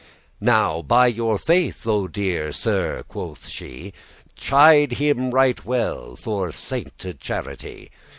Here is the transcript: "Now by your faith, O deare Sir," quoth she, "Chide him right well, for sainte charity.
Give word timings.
"Now 0.39 0.81
by 0.81 1.05
your 1.05 1.37
faith, 1.37 1.85
O 1.85 2.07
deare 2.07 2.51
Sir," 2.51 3.03
quoth 3.07 3.47
she, 3.47 3.93
"Chide 4.33 4.93
him 4.93 5.29
right 5.29 5.63
well, 5.63 6.15
for 6.15 6.51
sainte 6.51 7.19
charity. 7.19 7.91